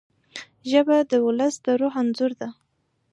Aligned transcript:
ژبه 0.69 0.97
د 1.11 1.13
ولس 1.25 1.55
د 1.65 1.67
روح 1.79 1.93
انځور 2.01 2.31
ده 2.41 2.49